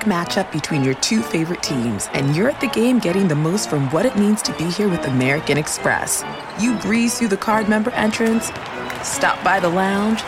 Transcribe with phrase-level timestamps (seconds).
[0.00, 3.90] matchup between your two favorite teams, and you're at the game getting the most from
[3.90, 6.24] what it means to be here with American Express.
[6.60, 8.46] You breeze through the card member entrance,
[9.02, 10.22] stop by the lounge.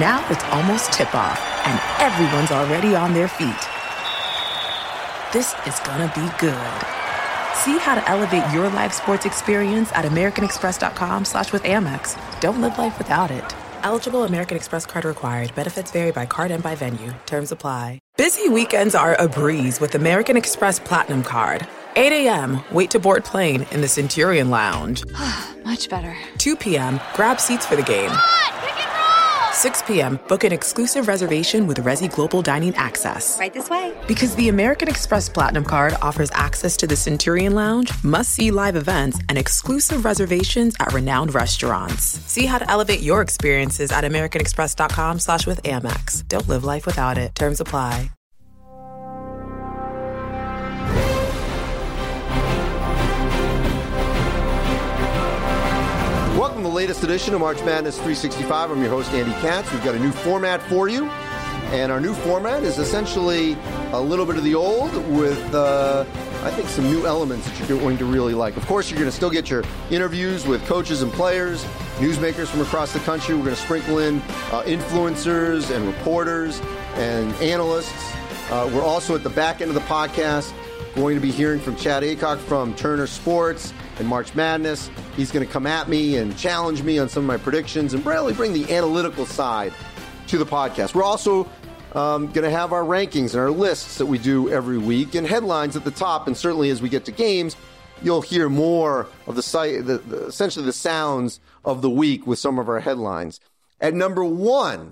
[0.00, 3.48] Now it's almost tip off, and everyone's already on their feet.
[5.32, 6.86] This is gonna be good.
[7.54, 12.16] See how to elevate your live sports experience at americanexpress.com slash with Amex.
[12.40, 13.67] Don't live life without it.
[13.82, 15.54] Eligible American Express card required.
[15.54, 17.12] Benefits vary by card and by venue.
[17.26, 17.98] Terms apply.
[18.16, 21.66] Busy weekends are a breeze with American Express Platinum Card.
[21.96, 25.04] 8 a.m., wait to board plane in the Centurion Lounge.
[25.64, 26.16] Much better.
[26.38, 28.10] 2 p.m., grab seats for the game.
[29.52, 33.38] 6 p.m., book an exclusive reservation with Resy Global Dining Access.
[33.38, 33.94] Right this way.
[34.06, 38.76] Because the American Express Platinum Card offers access to the Centurion Lounge, must see live
[38.76, 42.04] events, and exclusive reservations at renowned restaurants.
[42.04, 46.26] See how to elevate your experiences at AmericanExpress.com slash with Amex.
[46.28, 47.34] Don't live life without it.
[47.34, 48.10] Terms apply.
[56.78, 58.70] Latest edition of March Madness 365.
[58.70, 59.72] I'm your host, Andy Katz.
[59.72, 61.06] We've got a new format for you.
[61.72, 63.56] And our new format is essentially
[63.90, 66.04] a little bit of the old with, uh,
[66.44, 68.56] I think, some new elements that you're going to really like.
[68.56, 71.64] Of course, you're going to still get your interviews with coaches and players,
[71.96, 73.34] newsmakers from across the country.
[73.34, 74.18] We're going to sprinkle in
[74.52, 76.60] uh, influencers and reporters
[76.94, 78.14] and analysts.
[78.52, 80.52] Uh, we're also at the back end of the podcast
[80.94, 84.90] going to be hearing from Chad Aycock from Turner Sports and March Madness.
[85.16, 88.04] He's going to come at me and challenge me on some of my predictions and
[88.04, 89.72] really bring the analytical side
[90.28, 90.94] to the podcast.
[90.94, 91.48] We're also
[91.94, 95.26] um, going to have our rankings and our lists that we do every week and
[95.26, 96.26] headlines at the top.
[96.26, 97.56] And certainly as we get to games,
[98.02, 102.38] you'll hear more of the, site, the, the essentially the sounds of the week with
[102.38, 103.40] some of our headlines.
[103.80, 104.90] At number one,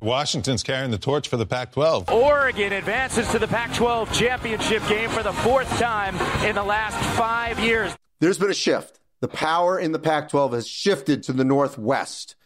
[0.00, 2.10] Washington's carrying the torch for the Pac 12.
[2.10, 6.96] Oregon advances to the Pac 12 championship game for the fourth time in the last
[7.16, 7.94] five years.
[8.22, 9.00] There's been a shift.
[9.18, 12.36] The power in the Pac 12 has shifted to the Northwest.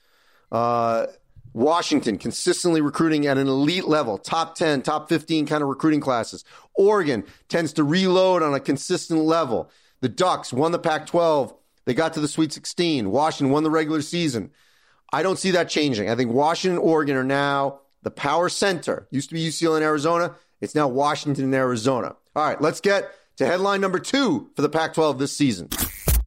[0.50, 1.04] Uh,
[1.52, 6.44] Washington consistently recruiting at an elite level, top 10, top 15 kind of recruiting classes.
[6.76, 9.70] Oregon tends to reload on a consistent level.
[10.00, 11.52] The Ducks won the Pac 12.
[11.84, 13.10] They got to the Sweet 16.
[13.10, 14.52] Washington won the regular season.
[15.12, 16.08] I don't see that changing.
[16.08, 19.08] I think Washington and Oregon are now the power center.
[19.10, 20.36] Used to be UCLA and Arizona.
[20.62, 22.16] It's now Washington and Arizona.
[22.34, 25.68] All right, let's get to headline number two for the Pac 12 this season.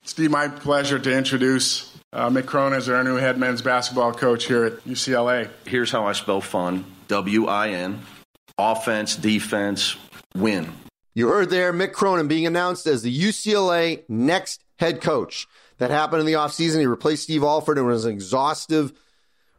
[0.04, 4.46] Steve, my pleasure to introduce uh, Mick Cronin as our new head men's basketball coach
[4.46, 5.50] here at UCLA.
[5.66, 8.00] Here's how I spell fun W I N.
[8.58, 9.96] Offense, defense,
[10.36, 10.72] win.
[11.14, 15.48] You heard there Mick Cronin being announced as the UCLA next head coach.
[15.78, 16.80] That happened in the offseason.
[16.80, 17.78] He replaced Steve Alford.
[17.78, 18.92] It was an exhaustive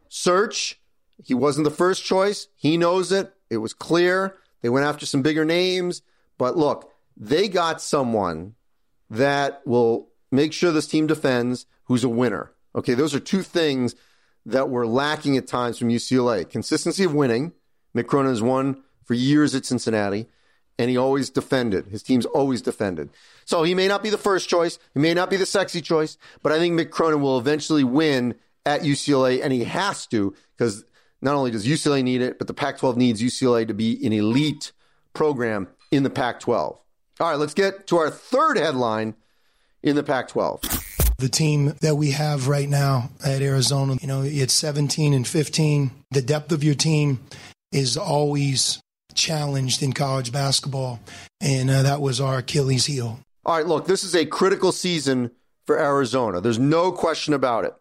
[0.09, 0.79] search.
[1.25, 2.49] He wasn't the first choice.
[2.57, 3.33] He knows it.
[3.49, 4.37] It was clear.
[4.61, 6.03] They went after some bigger names.
[6.37, 6.90] But look,
[7.21, 8.55] they got someone
[9.11, 12.51] that will make sure this team defends who's a winner.
[12.75, 13.95] Okay, those are two things
[14.47, 16.49] that were lacking at times from UCLA.
[16.49, 17.53] Consistency of winning.
[17.95, 20.29] Mick Cronin has won for years at Cincinnati,
[20.79, 21.89] and he always defended.
[21.89, 23.11] His team's always defended.
[23.45, 24.79] So he may not be the first choice.
[24.95, 28.37] He may not be the sexy choice, but I think Mick Cronin will eventually win
[28.65, 30.85] at UCLA, and he has to because
[31.21, 34.13] not only does UCLA need it, but the Pac 12 needs UCLA to be an
[34.13, 34.73] elite
[35.13, 36.81] program in the Pac 12.
[37.21, 39.15] All right, let's get to our third headline
[39.83, 40.63] in the Pac 12.
[41.19, 45.91] The team that we have right now at Arizona, you know, it's 17 and 15.
[46.13, 47.21] The depth of your team
[47.73, 48.81] is always
[49.13, 50.99] challenged in college basketball,
[51.43, 53.21] and uh, that was our Achilles heel.
[53.45, 55.31] All right, look, this is a critical season
[55.67, 56.41] for Arizona.
[56.41, 57.75] There's no question about it.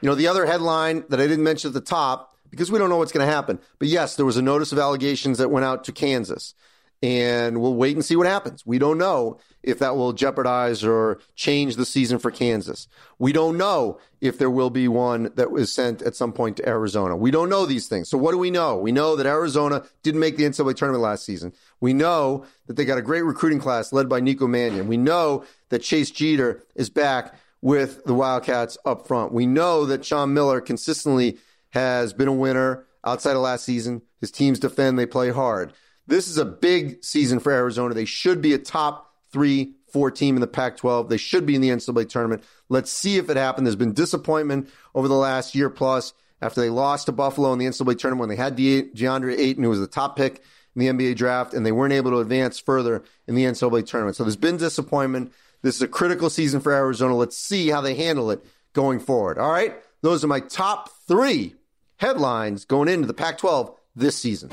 [0.00, 2.88] You know, the other headline that I didn't mention at the top, because we don't
[2.88, 5.66] know what's going to happen, but yes, there was a notice of allegations that went
[5.66, 6.54] out to Kansas
[7.02, 8.66] and we'll wait and see what happens.
[8.66, 12.88] We don't know if that will jeopardize or change the season for Kansas.
[13.18, 16.68] We don't know if there will be one that was sent at some point to
[16.68, 17.16] Arizona.
[17.16, 18.10] We don't know these things.
[18.10, 18.76] So what do we know?
[18.76, 21.54] We know that Arizona didn't make the NCAA tournament last season.
[21.80, 24.86] We know that they got a great recruiting class led by Nico Mannion.
[24.86, 29.32] We know that Chase Jeter is back with the Wildcats up front.
[29.32, 31.38] We know that Sean Miller consistently
[31.70, 34.02] has been a winner outside of last season.
[34.20, 35.72] His teams defend, they play hard.
[36.10, 37.94] This is a big season for Arizona.
[37.94, 41.08] They should be a top three, four team in the Pac 12.
[41.08, 42.42] They should be in the NCAA tournament.
[42.68, 43.66] Let's see if it happens.
[43.66, 46.12] There's been disappointment over the last year plus
[46.42, 49.62] after they lost to Buffalo in the NCAA tournament when they had De- DeAndre Ayton,
[49.62, 50.42] who was the top pick
[50.74, 54.16] in the NBA draft, and they weren't able to advance further in the NCAA tournament.
[54.16, 55.32] So there's been disappointment.
[55.62, 57.14] This is a critical season for Arizona.
[57.14, 59.38] Let's see how they handle it going forward.
[59.38, 59.76] All right.
[60.02, 61.54] Those are my top three
[61.98, 64.50] headlines going into the Pac 12 this season.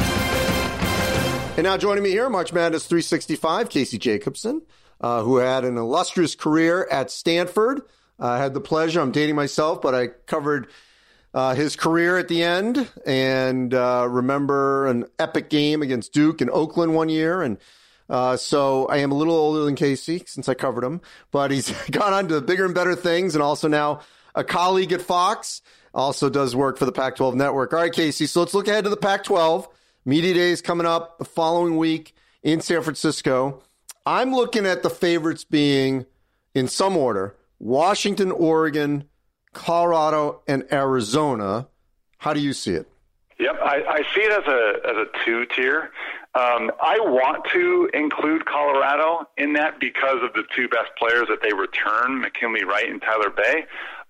[1.57, 4.61] And now joining me here, March Madness 365, Casey Jacobsen,
[5.01, 7.81] uh, who had an illustrious career at Stanford.
[8.19, 10.67] I uh, had the pleasure, I'm dating myself, but I covered
[11.33, 16.51] uh, his career at the end and uh, remember an epic game against Duke in
[16.51, 17.41] Oakland one year.
[17.41, 17.57] And
[18.07, 21.01] uh, so I am a little older than Casey since I covered him,
[21.31, 24.01] but he's gone on to bigger and better things and also now
[24.35, 27.73] a colleague at Fox, also does work for the Pac 12 network.
[27.73, 29.67] All right, Casey, so let's look ahead to the Pac 12.
[30.07, 33.61] Media Day is coming up the following week in San Francisco.
[34.05, 36.05] I'm looking at the favorites being,
[36.55, 39.09] in some order, Washington, Oregon,
[39.51, 41.67] Colorado, and Arizona.
[42.19, 42.89] How do you see it?
[43.37, 45.91] Yep, I, I see it as a as a two tier.
[46.35, 51.41] Um, I want to include Colorado in that because of the two best players that
[51.41, 53.65] they return, McKinley Wright and Tyler Bey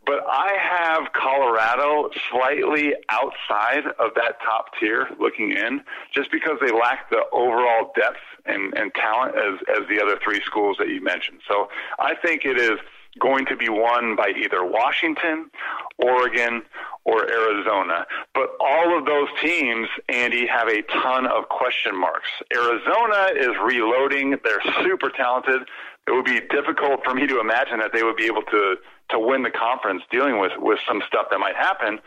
[0.07, 5.81] but I have Colorado slightly outside of that top tier looking in,
[6.15, 10.41] just because they lack the overall depth and, and talent as, as the other three
[10.45, 11.41] schools that you mentioned.
[11.45, 11.69] So
[11.99, 12.79] I think it is
[13.19, 15.49] going to be won by either Washington,
[15.97, 16.61] Oregon,
[17.03, 18.05] or Arizona.
[18.33, 22.29] But all of those teams, Andy, have a ton of question marks.
[22.55, 24.37] Arizona is reloading.
[24.43, 25.63] They're super talented.
[26.07, 28.75] It would be difficult for me to imagine that they would be able to
[29.09, 31.99] to win the conference dealing with with some stuff that might happen.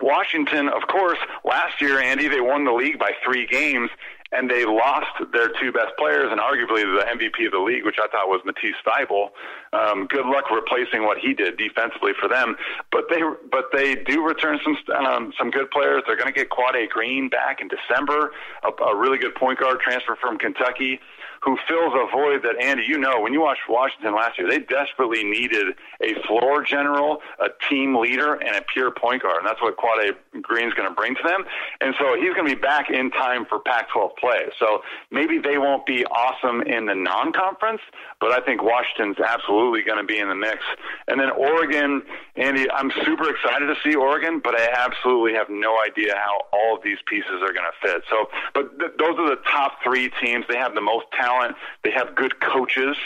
[0.00, 3.90] Washington, of course, last year, Andy, they won the league by three games,
[4.32, 7.98] and they lost their two best players and arguably the MVP of the league, which
[8.02, 9.28] I thought was Matisse Thybulle.
[9.72, 12.56] Um, good luck replacing what he did defensively for them.
[12.90, 13.20] But they
[13.50, 16.02] but they do return some um, some good players.
[16.06, 18.32] They're going to get Quade Green back in December,
[18.64, 20.98] a, a really good point guard transfer from Kentucky
[21.42, 24.60] who fills a void that Andy, you know, when you watched Washington last year, they
[24.60, 29.60] desperately needed a floor general, a team leader, and a pure point guard, and that's
[29.60, 31.44] what Quade Green's going to bring to them.
[31.80, 34.50] And so he's going to be back in time for Pac-12 play.
[34.58, 37.80] So maybe they won't be awesome in the non-conference,
[38.20, 40.62] but I think Washington's absolutely going to be in the mix.
[41.08, 42.02] And then Oregon,
[42.36, 46.76] Andy, I'm super excited to see Oregon, but I absolutely have no idea how all
[46.76, 48.02] of these pieces are going to fit.
[48.08, 50.44] So, but th- those are the top three teams.
[50.48, 51.56] They have the most talent talent.
[51.84, 52.96] They have good coaches,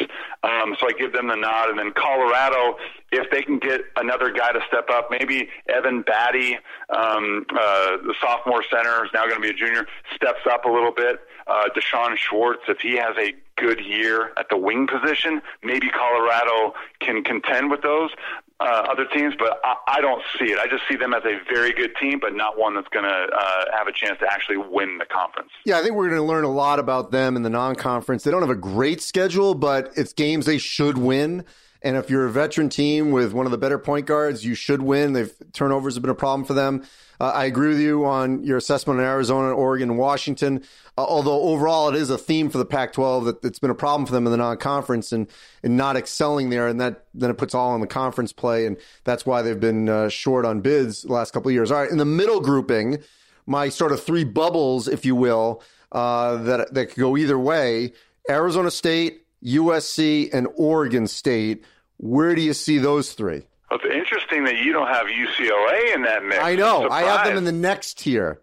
[0.42, 1.70] um, so I give them the nod.
[1.70, 2.76] And then Colorado,
[3.12, 6.56] if they can get another guy to step up, maybe Evan Battey,
[6.90, 10.68] um, uh, the sophomore center is now going to be a junior, steps up a
[10.68, 11.20] little bit.
[11.46, 16.74] Uh, D'Shawn Schwartz, if he has a good year at the wing position, maybe Colorado
[17.00, 18.10] can contend with those
[18.58, 20.58] uh, other teams, but I, I don't see it.
[20.58, 23.10] I just see them as a very good team, but not one that's going to
[23.10, 25.50] uh, have a chance to actually win the conference.
[25.64, 28.24] Yeah, I think we're going to learn a lot about them in the non-conference.
[28.24, 31.44] They don't have a great schedule, but it's games they should win.
[31.86, 34.82] And if you're a veteran team with one of the better point guards, you should
[34.82, 35.12] win.
[35.12, 36.82] They've turnovers have been a problem for them.
[37.20, 40.64] Uh, I agree with you on your assessment on Arizona, Oregon, Washington.
[40.98, 44.04] Uh, although overall, it is a theme for the Pac-12 that it's been a problem
[44.04, 45.28] for them in the non-conference and
[45.62, 48.76] and not excelling there, and that then it puts all on the conference play, and
[49.04, 51.70] that's why they've been uh, short on bids the last couple of years.
[51.70, 52.98] All right, in the middle grouping,
[53.46, 55.62] my sort of three bubbles, if you will,
[55.92, 57.92] uh, that that could go either way:
[58.28, 61.64] Arizona State, USC, and Oregon State.
[61.98, 63.42] Where do you see those three?
[63.70, 66.42] Well, it's interesting that you don't have UCLA in that mix.
[66.42, 66.88] I know.
[66.88, 68.40] I have them in the next tier.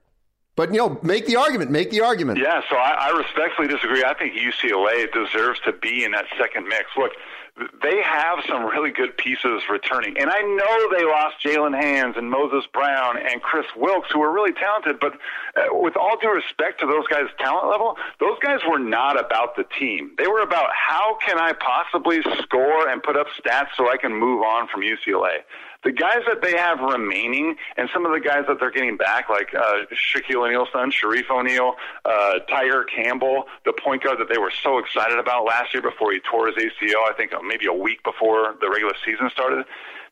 [0.56, 1.72] But you know, make the argument.
[1.72, 2.40] Make the argument.
[2.40, 2.62] Yeah.
[2.70, 4.04] So I, I respectfully disagree.
[4.04, 6.86] I think UCLA deserves to be in that second mix.
[6.98, 7.12] Look,
[7.56, 10.18] they have some really good pieces returning.
[10.18, 14.34] And I know they lost Jalen Hands and Moses Brown and Kris Wilkes, who were
[14.34, 15.00] really talented.
[15.00, 15.14] But
[15.56, 19.56] uh, with all due respect to those guys' talent level, those guys were not about
[19.56, 20.12] the team.
[20.18, 24.14] They were about how can I possibly score and put up stats so I can
[24.14, 25.44] move on from UCLA
[25.84, 29.30] the guys that they have remaining and some of the guys that they're getting back,
[29.30, 31.76] like uh, Shaquille O'Neal's son, Shareef O'Neal,
[32.06, 36.12] uh, Tyger Campbell, the point guard that they were so excited about last year before
[36.12, 39.66] he tore his ACL, I think uh, maybe a week before the regular season started.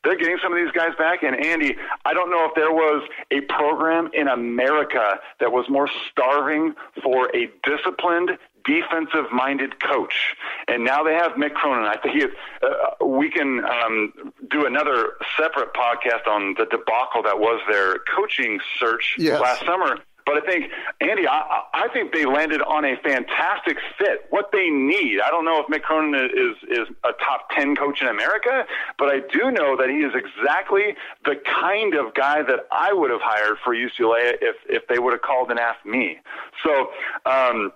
[0.04, 1.22] They're getting some of these guys back.
[1.22, 5.88] And Andy, I don't know if there was a program in America that was more
[6.10, 8.30] starving for a disciplined,
[8.64, 10.34] defensive minded coach.
[10.68, 11.86] And now they have Mick Cronin.
[11.86, 17.60] I think uh, we can um, do another separate podcast on the debacle that was
[17.70, 19.40] their coaching search yes.
[19.40, 19.98] last summer.
[20.24, 24.26] But I think, Andy, I, I think they landed on a fantastic fit.
[24.30, 28.00] What they need, I don't know if Mick Cronin is is a top ten coach
[28.00, 28.64] in America,
[28.98, 33.10] but I do know that he is exactly the kind of guy that I would
[33.10, 36.18] have hired for UCLA if if they would have called and asked me.
[36.64, 36.90] So.
[37.26, 37.72] Um,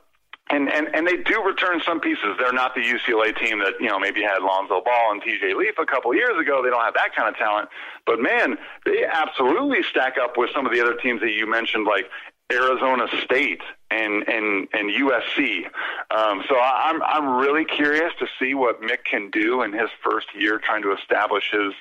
[0.49, 2.37] and, and and they do return some pieces.
[2.39, 5.75] They're not the UCLA team that you know maybe had Lonzo Ball and TJ Leaf
[5.79, 6.63] a couple years ago.
[6.63, 7.69] They don't have that kind of talent,
[8.07, 11.87] but man, they absolutely stack up with some of the other teams that you mentioned,
[11.87, 12.07] like
[12.53, 15.65] Arizona State and and and USC.
[16.11, 20.29] Um, so I'm I'm really curious to see what Mick can do in his first
[20.35, 21.73] year trying to establish his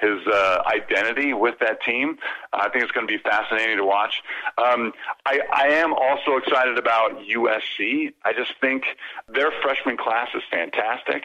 [0.00, 2.18] his uh, identity with that team.
[2.52, 4.22] I think it's going to be fascinating to watch.
[4.58, 4.92] Um,
[5.24, 8.12] I, I am also excited about USC.
[8.24, 8.84] I just think
[9.28, 11.22] their freshman class is fantastic.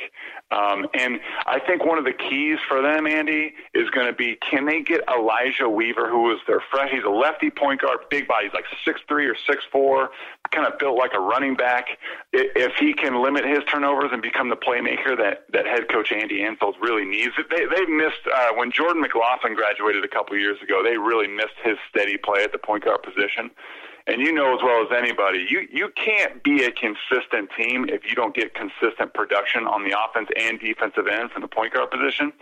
[0.51, 4.37] Um, and I think one of the keys for them, Andy, is going to be
[4.49, 8.27] can they get Elijah Weaver, who is their fresh, he's a lefty point guard, big
[8.27, 10.09] body, he's like six three or six four,
[10.51, 11.85] kind of built like a running back.
[12.33, 16.43] If he can limit his turnovers and become the playmaker that, that head coach Andy
[16.43, 20.81] Enfield really needs, they, they've missed uh, when Jordan McLaughlin graduated a couple years ago.
[20.83, 23.51] They really missed his steady play at the point guard position.
[24.07, 28.09] And you know as well as anybody, you you can't be a consistent team if
[28.09, 31.91] you don't get consistent production on the offense and defensive end from the point guard
[31.91, 32.33] position.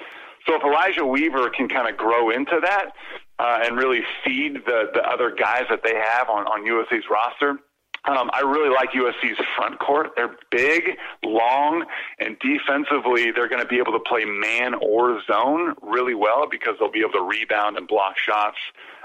[0.48, 2.92] So if Elijah Weaver can kind of grow into that
[3.38, 7.60] uh, and really feed the the other guys that they have on on USC's roster,
[8.08, 10.12] um, I really like USC's front court.
[10.16, 11.86] They're big, long,
[12.20, 16.76] and defensively, they're going to be able to play man or zone really well because
[16.80, 18.58] they'll be able to rebound and block shots.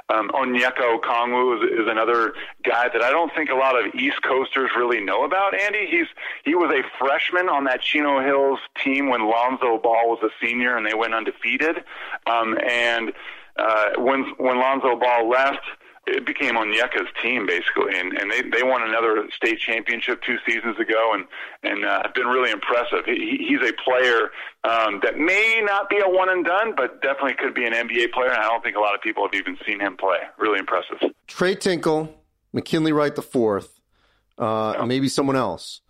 [0.08, 4.22] Um, Onyeka Okongwu is, is another guy that I don't think a lot of East
[4.22, 5.58] Coasters really know about.
[5.58, 6.06] Andy, he's
[6.44, 10.76] he was a freshman on that Chino Hills team when Lonzo Ball was a senior,
[10.76, 11.84] and they went undefeated.
[12.26, 13.12] Um, and
[13.56, 15.64] uh, when when Lonzo Ball left,
[16.06, 20.78] it became Onyeka's team basically, and, and they they won another state championship two seasons
[20.78, 21.26] ago, and
[21.62, 23.04] and uh, been really impressive.
[23.06, 24.30] He, he's a player
[24.64, 28.12] um, that may not be a one and done, but definitely could be an NBA
[28.12, 28.30] player.
[28.30, 30.18] And I don't think a lot of people have even seen him play.
[30.38, 30.98] Really impressive.
[31.28, 32.12] Tres Tinkle,
[32.52, 33.80] McKinley Wright the fourth,
[34.38, 34.84] uh, yeah.
[34.84, 35.80] maybe someone else.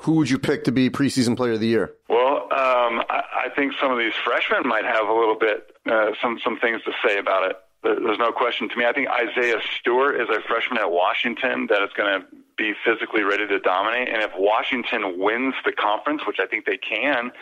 [0.00, 1.94] Who would you pick to be preseason player of the year?
[2.08, 6.10] Well, um, I, I think some of these freshmen might have a little bit uh,
[6.20, 7.56] some some things to say about it.
[7.82, 8.84] There's no question to me.
[8.84, 13.22] I think Isaiah Stewart is a freshman at Washington that is going to be physically
[13.22, 14.08] ready to dominate.
[14.08, 17.32] And if Washington wins the conference, which I think they can,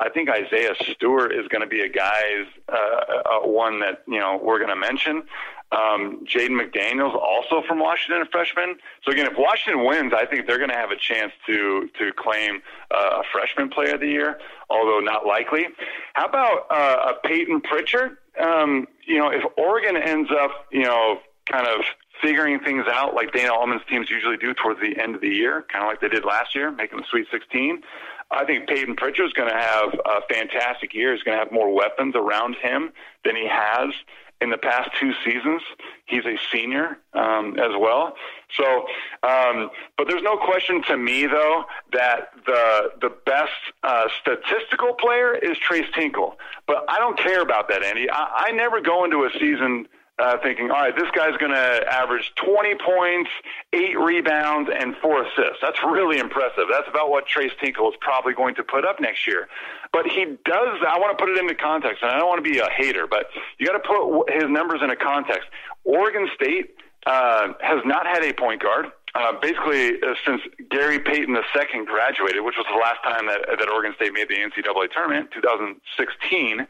[0.00, 4.18] I think Isaiah Stewart is going to be a guy's uh, uh, one that you
[4.18, 5.24] know we're going to mention.
[5.72, 8.76] Um, Jaden McDaniels, also from Washington, a freshman.
[9.02, 12.12] So again, if Washington wins, I think they're going to have a chance to to
[12.12, 14.38] claim uh, a freshman player of the year,
[14.70, 15.66] although not likely.
[16.14, 18.18] How about uh, a Payton Pritchard?
[18.40, 21.84] Um, you know, if Oregon ends up, you know, kind of
[22.22, 25.64] figuring things out like Dana Altman's teams usually do towards the end of the year,
[25.70, 27.82] kind of like they did last year, making the Sweet 16.
[28.30, 31.14] I think Payton Pritchard is going to have a fantastic year.
[31.14, 32.92] He's going to have more weapons around him
[33.24, 33.92] than he has
[34.40, 35.62] in the past two seasons.
[36.06, 38.14] He's a senior um, as well.
[38.56, 38.86] So,
[39.22, 43.52] um, but there's no question to me though that the the best
[43.82, 46.38] uh, statistical player is Tres Tinkle.
[46.66, 48.08] But I don't care about that, Andy.
[48.10, 51.92] I, I never go into a season uh, thinking, all right, this guy's going to
[51.92, 53.30] average 20 points,
[53.72, 55.58] eight rebounds, and four assists.
[55.60, 56.64] That's really impressive.
[56.70, 59.48] That's about what Tres Tinkle is probably going to put up next year.
[59.92, 62.48] But he does, I want to put it into context, and I don't want to
[62.48, 63.26] be a hater, but
[63.58, 65.48] you got to put his numbers into context.
[65.84, 68.86] Oregon State uh, has not had a point guard.
[69.14, 73.68] Uh, basically, uh, since Gary Payton II graduated, which was the last time that, that
[73.70, 76.66] Oregon State made the NCAA tournament, 2016,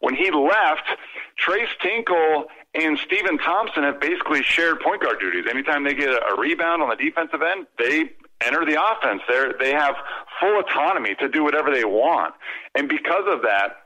[0.00, 0.84] when he left,
[1.38, 5.46] Tres Tinkle and Stephen Thompson have basically shared point guard duties.
[5.48, 8.10] Anytime they get a, a rebound on the defensive end, they
[8.42, 9.22] enter the offense.
[9.26, 9.94] They they have
[10.38, 12.34] full autonomy to do whatever they want,
[12.74, 13.85] and because of that,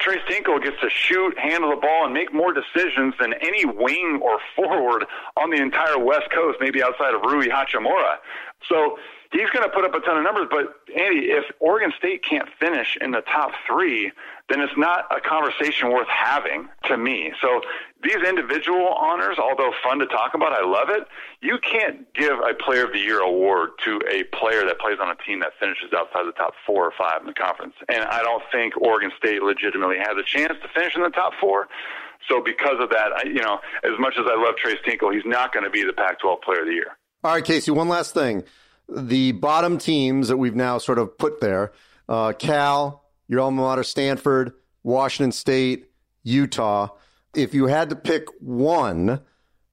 [0.00, 4.20] Tres Tinkle gets to shoot, handle the ball, and make more decisions than any wing
[4.22, 8.16] or forward on the entire West Coast, maybe outside of Rui Hachimura.
[8.68, 8.98] So
[9.32, 10.48] he's going to put up a ton of numbers.
[10.50, 14.12] But Andy, if Oregon State can't finish in the top three,
[14.48, 17.32] then it's not a conversation worth having to me.
[17.40, 17.60] So
[18.02, 21.08] these individual honors, although fun to talk about, I love it.
[21.40, 25.10] You can't give a Player of the Year award to a player that plays on
[25.10, 27.74] a team that finishes outside the top four or five in the conference.
[27.88, 31.32] And I don't think Oregon State legitimately has a chance to finish in the top
[31.40, 31.68] four.
[32.28, 35.26] So because of that, I, you know, as much as I love Tres Tinkle, he's
[35.26, 36.96] not going to be the Pac-12 Player of the Year.
[37.24, 37.70] All right, Casey.
[37.70, 38.44] One last thing:
[38.88, 41.72] the bottom teams that we've now sort of put there:
[42.08, 44.52] uh, Cal, your alma mater, Stanford,
[44.82, 45.90] Washington State,
[46.22, 46.88] Utah.
[47.34, 49.20] If you had to pick one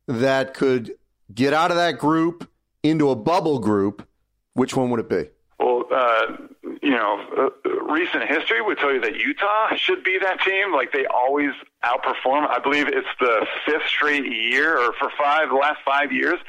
[0.07, 0.93] that could
[1.33, 2.49] get out of that group
[2.83, 4.07] into a bubble group,
[4.53, 5.29] which one would it be?
[5.59, 6.37] Well, uh,
[6.81, 10.73] you know, uh, recent history would tell you that Utah should be that team.
[10.73, 11.51] Like they always
[11.83, 12.49] outperform.
[12.49, 16.39] I believe it's the fifth straight year, or for five, the last five years,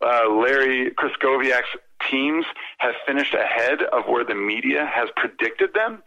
[0.00, 1.76] uh, Larry Krystkowiak's
[2.10, 2.44] teams
[2.78, 6.02] have finished ahead of where the media has predicted them.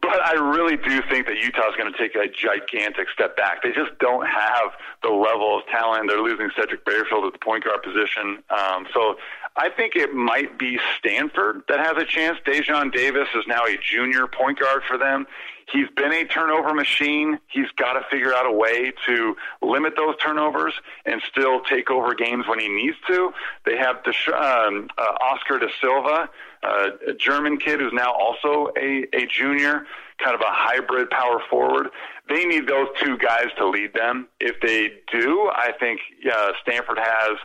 [0.00, 3.62] But I really do think that Utah is going to take a gigantic step back.
[3.62, 6.08] They just don't have the level of talent.
[6.08, 8.42] They're losing Sedrick Barefield at the point guard position.
[8.50, 9.16] Um, so
[9.56, 12.38] I think it might be Stanford that has a chance.
[12.44, 15.26] Daejon Davis is now a junior point guard for them.
[15.72, 17.38] He's been a turnover machine.
[17.48, 20.74] He's got to figure out a way to limit those turnovers
[21.06, 23.32] and still take over games when he needs to.
[23.64, 26.28] They have the, um, uh, Oscar da Silva,
[26.62, 29.86] uh, a German kid who's now also a, a junior,
[30.22, 31.88] kind of a hybrid power forward.
[32.28, 34.28] They need those two guys to lead them.
[34.40, 36.00] If they do, I think
[36.30, 37.38] uh, Stanford has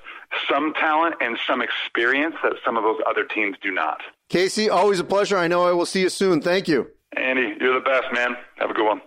[0.50, 4.02] some talent and some experience that some of those other teams do not.
[4.30, 5.38] Casey, always a pleasure.
[5.38, 6.42] I know I will see you soon.
[6.42, 6.92] Thank you.
[7.22, 8.36] Andy, you're the best, man.
[8.58, 9.02] Have a good one.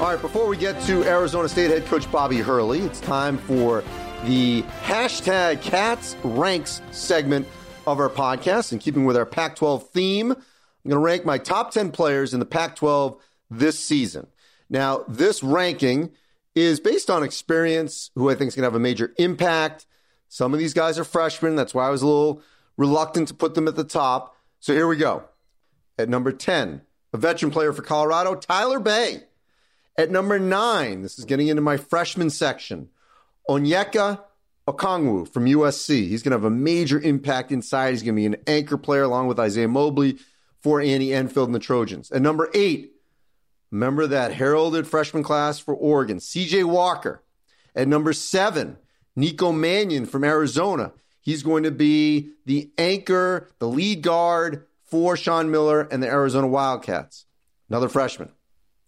[0.00, 3.82] All right, before we get to Arizona State head coach Bobby Hurley, it's time for
[4.24, 7.46] the hashtag Katz Ranks segment
[7.86, 8.72] of our podcast.
[8.72, 10.36] In keeping with our Pac 12 theme, I'm
[10.84, 13.20] going to rank my top 10 players in the Pac 12
[13.50, 14.28] this season.
[14.70, 16.10] Now, this ranking
[16.54, 19.86] is based on experience, who I think is going to have a major impact.
[20.28, 21.56] Some of these guys are freshmen.
[21.56, 22.42] That's why I was a little
[22.76, 24.36] reluctant to put them at the top.
[24.60, 25.24] So here we go.
[25.98, 29.22] At number 10, a veteran player for Colorado, Tyler Bey.
[29.96, 32.88] At number nine, this is getting into my freshman section,
[33.48, 34.20] Onyeka
[34.68, 36.08] Okongwu from USC.
[36.08, 37.90] He's going to have a major impact inside.
[37.90, 40.18] He's going to be an anchor player along with Isaiah Mobley
[40.60, 42.12] for Andy Enfield and the Trojans.
[42.12, 42.92] At number eight,
[43.72, 47.22] remember that heralded freshman class for Oregon, CJ Walker.
[47.74, 48.76] At number seven,
[49.16, 50.92] Nico Mannion from Arizona.
[51.28, 56.46] He's going to be the anchor, the lead guard for Sean Miller and the Arizona
[56.46, 57.26] Wildcats.
[57.68, 58.32] Another freshman.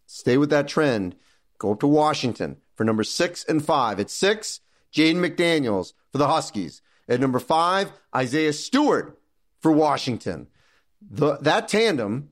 [0.07, 1.17] Stay with that trend.
[1.59, 4.01] Go up to Washington for number six and five.
[4.01, 6.81] At six, Jaden McDaniels for the Huskies.
[7.07, 9.21] At number five, Isaiah Stewart
[9.59, 10.47] for Washington.
[11.11, 12.31] The, that tandem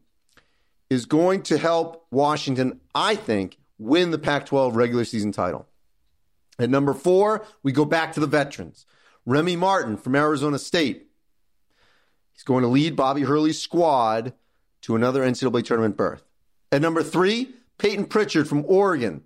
[0.88, 5.66] is going to help Washington, I think, win the Pac 12 regular season title.
[6.58, 8.86] At number four, we go back to the veterans.
[9.28, 11.06] Remy Martin from Arizona State.
[12.32, 14.32] He's going to lead Bobby Hurley's squad
[14.80, 16.22] to another NCAA tournament berth.
[16.72, 19.24] At number three, Payton Pritchard from Oregon,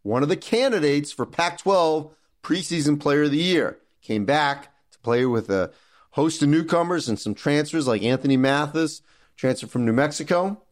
[0.00, 3.76] one of the candidates for Pac 12 preseason player of the year.
[4.00, 5.70] Came back to play with a
[6.12, 9.02] host of newcomers and some transfers like Anthony Mathis,
[9.36, 10.62] transfer from New Mexico.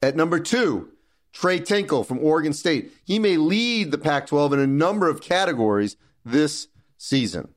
[0.00, 0.92] At number two,
[1.34, 2.90] Tres Tinkle from Oregon State.
[3.04, 7.52] He may lead the Pac 12 in a number of categories this season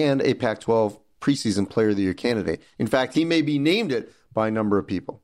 [0.00, 2.62] and a Pac 12 preseason player of the year candidate.
[2.78, 5.22] In fact, he may be named it by a number of people.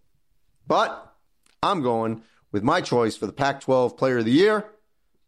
[0.67, 1.15] But
[1.63, 4.67] I'm going with my choice for the Pac 12 player of the year,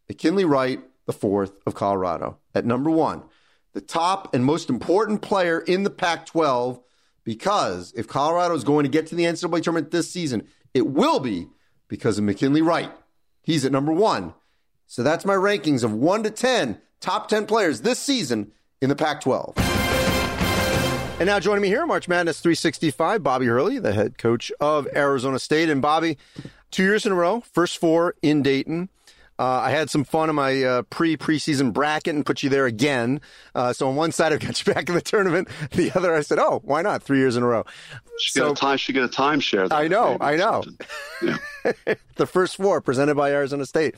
[0.09, 2.39] McKinley Wright, the fourth of Colorado.
[2.55, 3.23] At number one,
[3.73, 6.81] the top and most important player in the Pac 12,
[7.25, 11.21] because if Colorado is going to get to the NCAA tournament this season, it will
[11.21, 11.49] be
[11.89, 12.93] because of McKinley Wright.
[13.43, 14.35] He's at number one.
[14.87, 18.97] So that's my rankings of one to 10 top 10 players this season in the
[18.97, 19.55] Pac 12.
[21.21, 25.39] And now joining me here, March Madness 365, Bobby Hurley, the head coach of Arizona
[25.39, 25.69] State.
[25.69, 26.17] And Bobby,
[26.71, 28.89] two years in a row, first four in Dayton.
[29.39, 32.67] Uh, I had some fun in my uh, pre preseason bracket and put you there
[32.67, 33.21] again.
[33.55, 35.49] Uh, so on one side, I got you back in the tournament.
[35.73, 37.03] The other, I said, "Oh, why not?
[37.03, 37.65] Three years in a row."
[38.19, 38.77] Should so, get a time.
[38.77, 39.73] Should get a timeshare.
[39.73, 40.19] I know.
[40.21, 40.63] I know.
[41.23, 41.39] Yeah.
[42.17, 43.95] the first four presented by Arizona State.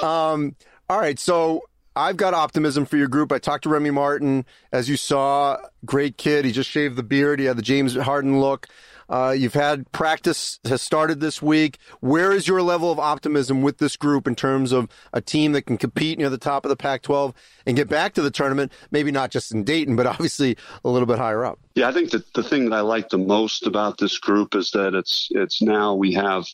[0.00, 0.54] Um,
[0.88, 1.18] all right.
[1.18, 1.62] So
[1.96, 3.32] I've got optimism for your group.
[3.32, 5.56] I talked to Remy Martin, as you saw,
[5.86, 6.44] great kid.
[6.44, 7.40] He just shaved the beard.
[7.40, 8.68] He had the James Harden look.
[9.08, 11.78] Uh, you've had practice has started this week.
[12.00, 15.62] Where is your level of optimism with this group in terms of a team that
[15.62, 17.32] can compete near the top of the Pac-12
[17.66, 18.72] and get back to the tournament?
[18.90, 21.58] Maybe not just in Dayton, but obviously a little bit higher up.
[21.76, 24.70] Yeah, I think that the thing that I like the most about this group is
[24.72, 26.46] that it's it's now we have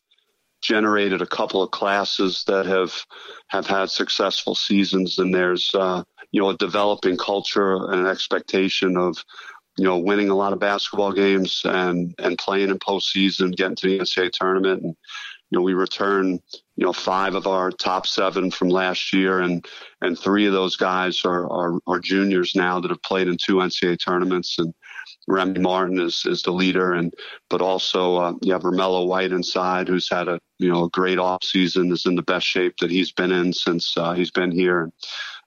[0.62, 3.04] generated a couple of classes that have
[3.48, 8.96] have had successful seasons, and there's uh, you know a developing culture and an expectation
[8.96, 9.22] of
[9.76, 13.88] you know winning a lot of basketball games and and playing in postseason, getting to
[13.88, 14.96] the NCAA tournament, and
[15.50, 16.38] you know we return
[16.76, 19.66] you know five of our top seven from last year, and
[20.00, 23.56] and three of those guys are are, are juniors now that have played in two
[23.56, 24.72] NCAA tournaments, and
[25.28, 27.12] Remy Martin is, is the leader, and
[27.48, 31.18] but also uh, you have Romello White inside, who's had a you know a great
[31.18, 34.50] off season, is in the best shape that he's been in since uh, he's been
[34.50, 34.90] here.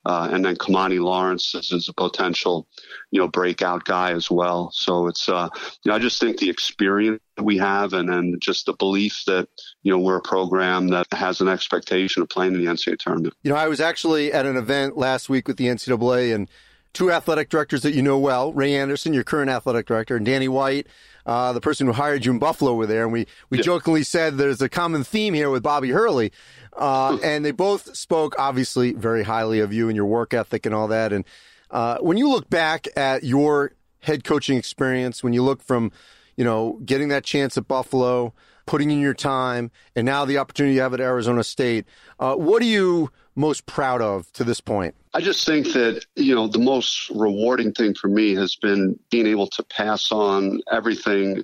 [0.06, 2.68] Uh, and then Kimani Lawrence is, is, a potential,
[3.10, 4.70] you know, breakout guy as well.
[4.72, 5.50] So it's, uh,
[5.84, 9.24] you know, I just think the experience that we have and then just the belief
[9.26, 9.50] that,
[9.82, 13.34] you know, we're a program that has an expectation of playing in the NCAA tournament.
[13.42, 16.52] You know, I was actually at an event last week with the NCAA and
[16.96, 20.48] two athletic directors that you know well, Ray Anderson, your current athletic director, and Danny
[20.48, 20.88] White,
[21.28, 23.04] uh, the person who hired you in Buffalo were there.
[23.04, 23.64] And we, we yeah.
[23.64, 26.32] jokingly said there's a common theme here with Bobby Hurley.
[26.76, 30.74] Uh, and they both spoke obviously very highly of you and your work ethic and
[30.74, 31.14] all that.
[31.14, 31.24] And
[31.72, 35.92] Uh, when you look back at your head coaching experience, when you look from,
[36.38, 38.34] you know, getting that chance at Buffalo,
[38.66, 41.86] putting in your time, and now the opportunity you have at Arizona State,
[42.20, 44.96] uh, what are you most proud of to this point?
[45.14, 49.28] I just think that, you know, the most rewarding thing for me has been being
[49.28, 51.44] able to pass on everything,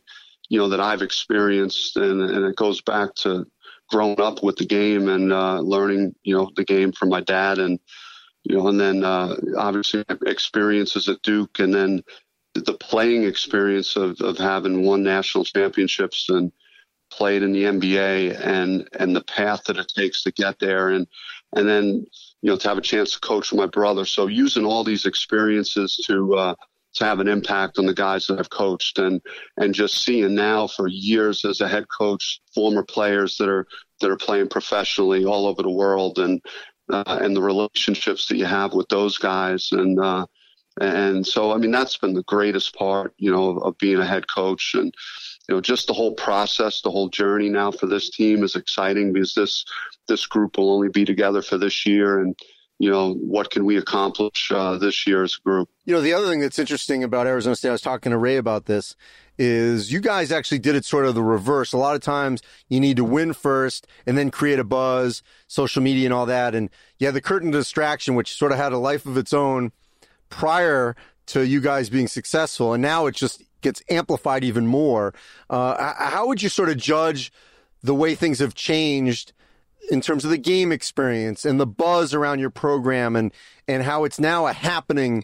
[0.49, 1.97] you know, that I've experienced.
[1.97, 3.45] And, and it goes back to
[3.89, 7.59] growing up with the game and uh, learning, you know, the game from my dad
[7.59, 7.79] and,
[8.43, 12.03] you know, and then uh, obviously experiences at Duke and then
[12.53, 16.51] the playing experience of, of having won national championships and
[17.11, 20.89] played in the NBA and and the path that it takes to get there.
[20.89, 21.07] And
[21.53, 22.05] and then
[22.41, 24.05] you know to have a chance to coach with my brother.
[24.05, 26.55] So using all these experiences to uh,
[26.95, 29.21] to have an impact on the guys that I've coached and
[29.57, 33.67] and just seeing now for years as a head coach former players that are
[33.99, 36.41] that are playing professionally all over the world and
[36.91, 39.69] uh, and the relationships that you have with those guys.
[39.71, 40.25] And uh,
[40.79, 44.05] and so I mean that's been the greatest part you know of, of being a
[44.05, 44.73] head coach.
[44.73, 44.93] And
[45.51, 49.11] you know, just the whole process, the whole journey now for this team is exciting
[49.11, 49.65] because this
[50.07, 52.39] this group will only be together for this year, and
[52.79, 55.67] you know, what can we accomplish uh, this year as a group?
[55.83, 58.37] You know, the other thing that's interesting about Arizona State, I was talking to Ray
[58.37, 58.95] about this,
[59.37, 61.73] is you guys actually did it sort of the reverse.
[61.73, 65.83] A lot of times you need to win first and then create a buzz, social
[65.83, 66.55] media and all that.
[66.55, 69.73] And yeah, the curtain distraction, which sort of had a life of its own
[70.29, 72.73] prior to you guys being successful.
[72.73, 75.13] And now it just gets amplified even more.
[75.49, 77.31] Uh, how would you sort of judge
[77.83, 79.33] the way things have changed
[79.89, 83.31] in terms of the game experience and the buzz around your program and,
[83.67, 85.23] and how it's now a happening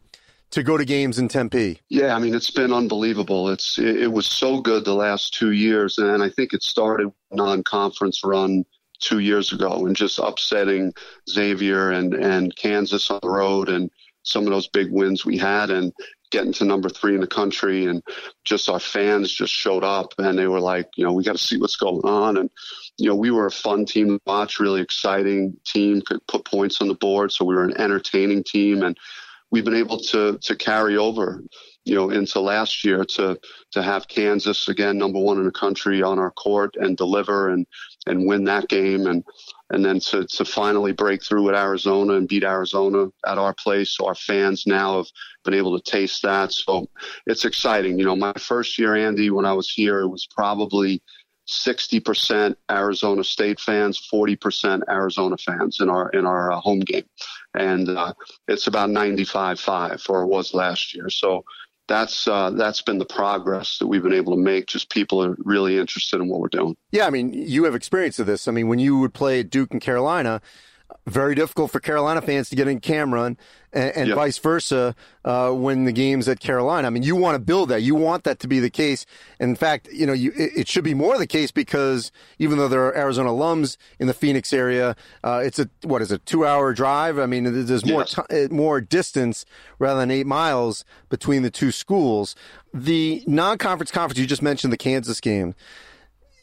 [0.51, 1.81] to go to games in Tempe?
[1.89, 3.49] Yeah, I mean it's been unbelievable.
[3.49, 7.11] It's it, it was so good the last two years, and I think it started
[7.31, 8.65] non-conference run
[8.99, 10.93] two years ago and just upsetting
[11.29, 13.91] Xavier and and Kansas on the road and
[14.23, 15.93] some of those big wins we had and
[16.31, 18.03] getting to number three in the country and
[18.43, 21.43] just our fans just showed up and they were like you know we got to
[21.43, 22.37] see what's going on.
[22.37, 22.49] And
[22.97, 26.81] you know we were a fun team to watch really exciting team could put points
[26.81, 28.97] on the board so we were an entertaining team and
[29.51, 31.43] we've been able to to carry over
[31.85, 33.39] you know into last year to
[33.71, 37.65] to have Kansas again number one in the country on our court and deliver and
[38.07, 39.05] and win that game.
[39.05, 39.23] And
[39.69, 43.95] and then to, to finally break through at Arizona and beat Arizona at our place.
[43.95, 45.07] So our fans now have
[45.43, 46.51] been able to taste that.
[46.53, 46.87] So
[47.25, 47.99] it's exciting.
[47.99, 51.01] You know, my first year, Andy, when I was here, it was probably
[51.47, 57.05] 60% Arizona State fans, 40% Arizona fans in our in our uh, home game,
[57.57, 58.13] and uh,
[58.49, 61.09] it's about 95-5, or was last year.
[61.09, 61.45] So
[61.87, 64.67] that's uh, that's been the progress that we've been able to make.
[64.67, 66.75] Just people are really interested in what we're doing.
[66.91, 68.47] Yeah, I mean, you have experience of this.
[68.47, 70.41] I mean, when you would play Duke and Carolina,
[71.07, 73.37] very difficult for Carolina fans to get in Cameron,
[73.71, 74.15] and, and yep.
[74.15, 74.93] vice versa
[75.23, 76.87] uh, when the game's at Carolina.
[76.87, 77.81] I mean, you want to build that.
[77.81, 79.05] You want that to be the case.
[79.39, 82.67] in fact, you know, you, it, it, should be more the case because even though
[82.67, 86.73] there are Arizona alums in the Phoenix area, uh, it's a what is a two-hour
[86.73, 87.19] drive.
[87.19, 88.15] I mean, there's more yes.
[88.15, 89.45] t- uh, more distance
[89.79, 92.35] rather than eight miles between the two schools.
[92.73, 95.55] The non-conference conference you just mentioned, the Kansas game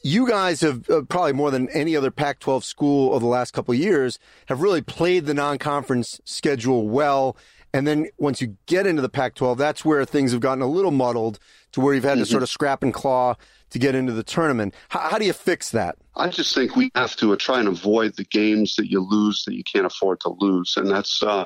[0.04, 3.52] you guys have uh, probably more than any other Pac 12 school over the last
[3.52, 7.36] couple of years have really played the non conference schedule well.
[7.72, 10.66] And then once you get into the Pac 12, that's where things have gotten a
[10.66, 11.38] little muddled
[11.72, 12.20] to where you've had mm-hmm.
[12.20, 13.34] to sort of scrap and claw
[13.70, 14.74] to get into the tournament.
[14.90, 15.96] How, how, do you fix that?
[16.16, 19.54] I just think we have to try and avoid the games that you lose that
[19.54, 21.44] you can't afford to lose, and that's uh,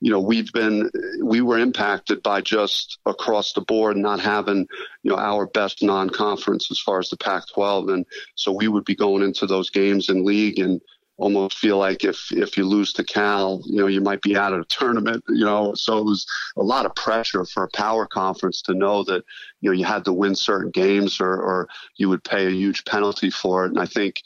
[0.00, 0.90] you know we've been
[1.22, 4.66] we were impacted by just across the board not having
[5.02, 8.94] you know our best non-conference as far as the Pac-12, and so we would be
[8.94, 10.80] going into those games in league and
[11.18, 14.52] almost feel like if if you lose to Cal, you know, you might be out
[14.52, 15.74] of the tournament, you know.
[15.74, 16.26] So it was
[16.56, 19.24] a lot of pressure for a power conference to know that,
[19.60, 22.84] you know, you had to win certain games or or you would pay a huge
[22.84, 23.70] penalty for it.
[23.70, 24.16] And I think,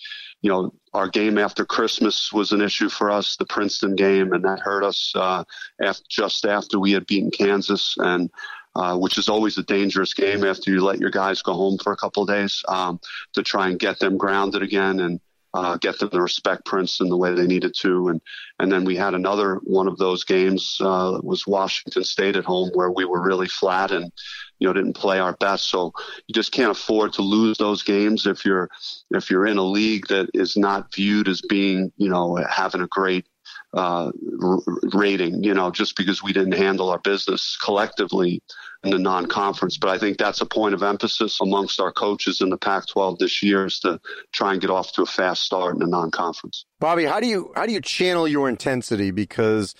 [0.42, 4.44] you know, our game after Christmas was an issue for us, the Princeton game, and
[4.44, 5.44] that hurt us uh,
[5.80, 8.30] after, just after we had beaten Kansas and.
[8.76, 11.92] Uh, which is always a dangerous game after you let your guys go home for
[11.92, 13.00] a couple of days um,
[13.32, 15.00] to try and get them grounded again.
[15.00, 15.18] And
[15.54, 18.08] uh, get them to respect Princeton the way they needed to.
[18.08, 18.20] And
[18.58, 22.70] and then we had another one of those games uh, was Washington State at home
[22.74, 24.12] where we were really flat and
[24.58, 25.68] you know didn't play our best.
[25.70, 25.92] So
[26.26, 28.70] you just can't afford to lose those games if you're
[29.10, 32.86] if you're in a league that is not viewed as being you know having a
[32.88, 33.26] great
[33.72, 34.10] uh,
[34.42, 34.60] r-
[34.92, 35.42] rating.
[35.42, 38.42] You know just because we didn't handle our business collectively
[38.82, 39.76] in the non-conference.
[39.76, 43.42] But I think that's a point of emphasis amongst our coaches in the Pac-12 this
[43.42, 44.00] year is to
[44.32, 46.64] try and get off to a fast start in the non-conference.
[46.78, 49.10] Bobby, how do you how do you channel your intensity?
[49.10, 49.74] Because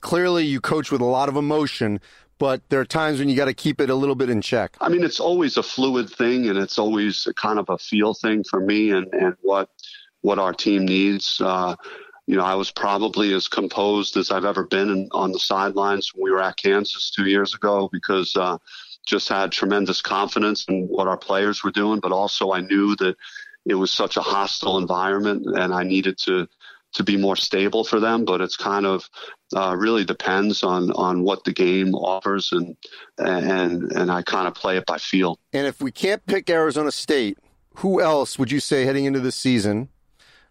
[0.00, 2.00] clearly you coach with a lot of emotion,
[2.38, 4.76] but there are times when you got to keep it a little bit in check.
[4.80, 8.44] I mean, it's always a fluid thing, and it's always kind of a feel thing
[8.44, 9.68] for me, and and what
[10.22, 11.40] what our team needs.
[11.40, 11.76] Uh,
[12.28, 16.12] you know, I was probably as composed as I've ever been in, on the sidelines
[16.14, 18.58] when we were at Kansas two years ago because uh,
[19.06, 23.16] just had tremendous confidence in what our players were doing, but also I knew that
[23.64, 26.46] it was such a hostile environment and I needed to
[26.94, 28.26] to be more stable for them.
[28.26, 29.08] But it's kind of
[29.56, 32.76] uh, really depends on on what the game offers and
[33.16, 35.38] and and I kind of play it by feel.
[35.54, 37.38] And if we can't pick Arizona State,
[37.76, 39.88] who else would you say heading into this season?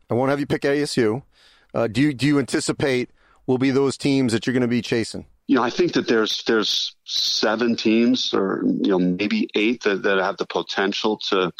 [0.10, 1.22] I won't have you pick ASU.
[1.78, 3.12] Uh, do you do you anticipate
[3.46, 5.26] will be those teams that you're going to be chasing?
[5.48, 10.04] you know, I think that there's there's seven teams or you know maybe eight that,
[10.04, 11.52] that have the potential to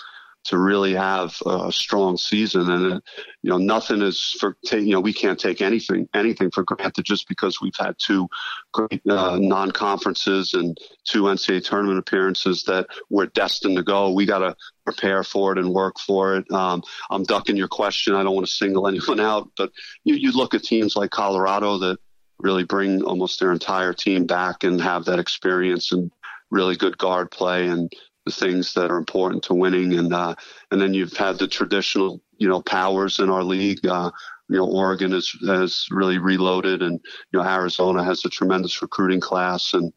[0.48, 2.70] to really have a strong season.
[2.70, 3.00] And uh,
[3.44, 7.28] you know, nothing is for you know we can't take anything anything for granted just
[7.28, 8.28] because we've had two
[8.74, 14.12] great uh, non-conferences and two NCAA tournament appearances that we're destined to go.
[14.12, 14.56] We got to
[14.86, 16.52] prepare for it and work for it.
[16.52, 18.16] Um, I'm ducking your question.
[18.16, 19.72] I don't want to single anyone out, but
[20.04, 21.98] you, you look at teams like Colorado that
[22.40, 26.12] really bring almost their entire team back and have that experience and
[26.52, 27.92] really good guard play and
[28.28, 29.94] the things that are important to winning.
[29.94, 30.36] And uh,
[30.72, 33.86] and then you've had the traditional you know powers in our league.
[33.86, 34.12] Uh,
[34.50, 37.00] you know, Oregon has has really reloaded, and
[37.32, 39.92] you know Arizona has a tremendous recruiting class and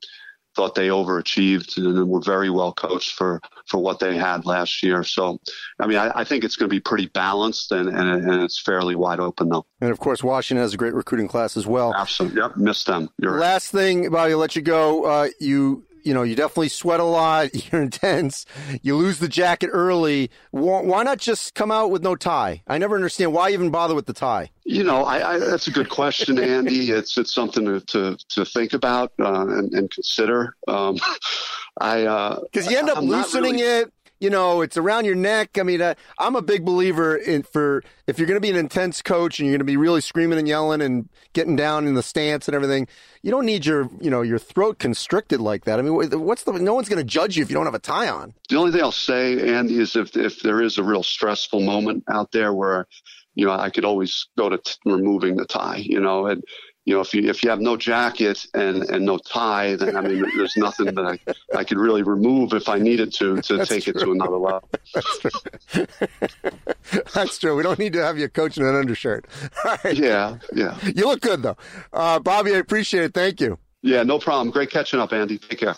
[0.57, 5.05] thought they overachieved and were very well coached for, for what they had last year.
[5.05, 5.41] So,
[5.79, 8.61] I mean, I, I think it's going to be pretty balanced and, and, and, it's
[8.61, 9.65] fairly wide open, though.
[9.81, 11.95] And of course, Washington has a great recruiting class as well.
[11.95, 12.41] Absolutely.
[12.41, 12.57] Yep.
[12.57, 13.11] Missed them.
[13.19, 13.81] You're Last right.
[13.81, 15.05] thing, Bobby, I'll let you go.
[15.05, 17.51] Uh, you you know, you definitely sweat a lot.
[17.73, 18.47] You're intense.
[18.83, 20.31] You lose the jacket early.
[20.51, 22.63] Why not just come out with no tie?
[22.67, 24.51] I never understand why even bother with the tie.
[24.65, 26.91] You know, I, I, that's a good question, Andy.
[26.91, 30.57] it's it's something to to, to think about uh, and, and, consider.
[30.69, 30.97] Um,
[31.81, 33.63] I because uh, you end up I'm loosening really...
[33.63, 35.59] it you know, it's around your neck.
[35.59, 38.57] I mean, uh, I'm a big believer in for if you're going to be an
[38.57, 41.95] intense coach and you're going to be really screaming and yelling and getting down in
[41.95, 42.87] the stance and everything,
[43.23, 45.79] you don't need your, you know, your throat constricted like that.
[45.79, 46.53] I mean, what's the?
[46.53, 48.35] No one's going to judge you if you don't have a tie on.
[48.51, 52.05] The only thing I'll say, Andy, is if if there is a real stressful moment
[52.11, 52.87] out there where,
[53.35, 56.45] you know, I could always go to t- removing the tie, you know, and
[56.87, 60.01] you know, if you if you have no jacket and and no tie, then I
[60.01, 61.19] mean, there's nothing that I
[61.57, 63.93] I could really remove if I needed to to That's take true.
[63.95, 64.69] it to another level.
[64.95, 65.87] That's true.
[67.15, 67.55] That's true.
[67.57, 69.27] We don't need to have you coaching an undershirt.
[69.93, 70.79] Yeah, yeah.
[70.83, 71.57] You look good though,
[71.93, 72.55] uh, Bobby.
[72.55, 73.15] I appreciate it.
[73.15, 73.59] Thank you.
[73.83, 74.51] Yeah, no problem.
[74.51, 75.39] Great catching up, Andy.
[75.39, 75.77] Take care.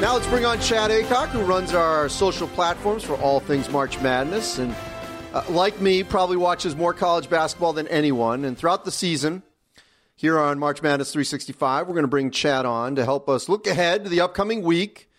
[0.00, 3.98] Now let's bring on Chad Aycock, who runs our social platforms for all things March
[4.00, 4.74] Madness and
[5.36, 8.42] uh, like me, probably watches more college basketball than anyone.
[8.46, 9.42] And throughout the season,
[10.14, 13.66] here on March Madness 365, we're going to bring Chad on to help us look
[13.66, 15.10] ahead to the upcoming week.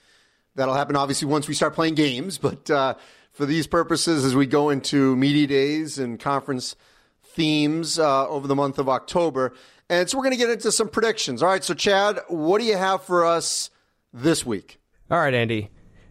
[0.55, 2.95] That'll happen obviously once we start playing games, but uh,
[3.31, 6.75] for these purposes, as we go into media days and conference
[7.21, 9.53] themes uh, over the month of October.
[9.87, 11.43] And so we're going to get into some predictions.
[11.43, 13.69] All right, so Chad, what do you have for us
[14.11, 14.79] this week?
[15.11, 15.69] All right, Andy.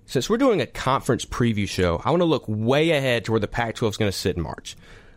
[0.09, 3.41] Since we're doing a conference preview show, I want to look way ahead to where
[3.41, 4.77] the Pac 12 is going to sit in March.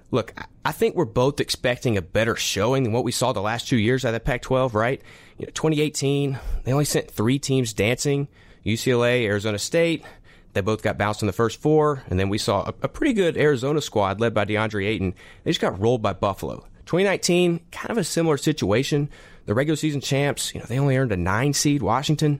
[0.10, 0.34] Look,
[0.66, 3.78] I think we're both expecting a better showing than what we saw the last two
[3.78, 5.00] years out of the Pac 12, right?
[5.38, 8.28] You know, 2018, they only sent three teams dancing
[8.66, 10.04] UCLA, Arizona State.
[10.54, 12.02] They both got bounced in the first four.
[12.08, 15.14] And then we saw a, a pretty good Arizona squad led by DeAndre Ayton.
[15.44, 16.66] They just got rolled by Buffalo.
[16.88, 19.08] 2019, kind of a similar situation.
[19.46, 22.40] The regular season champs, you know, they only earned a nine seed Washington.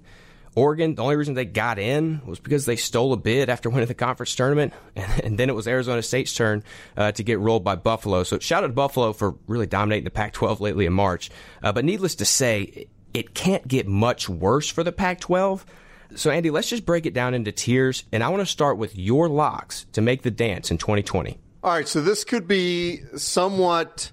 [0.60, 3.88] Oregon, the only reason they got in was because they stole a bid after winning
[3.88, 6.64] the conference tournament, and, then it was Arizona State's turn
[6.98, 8.24] uh, to get rolled by Buffalo.
[8.24, 11.30] So shout out to Buffalo for really dominating the Pac-12 lately in March.
[11.64, 15.64] Uh, but needless to say, it can't get much worse for the Pac-12.
[16.16, 18.98] So Andy, let's just break it down into tiers, and I want to start with
[18.98, 21.40] your locks to make the dance in 2020.
[21.64, 24.12] All right, so this could be somewhat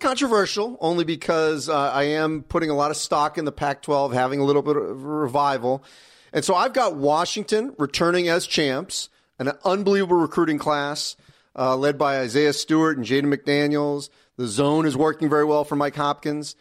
[0.00, 4.12] controversial, only because uh, I am putting a lot of stock in the Pac 12,
[4.12, 5.84] having a little bit of revival.
[6.32, 11.16] And so I've got Washington returning as champs, an unbelievable recruiting class
[11.56, 14.10] uh, led by Isaiah Stewart and Jaden McDaniels.
[14.36, 16.56] The zone is working very well for Mike Hopkins.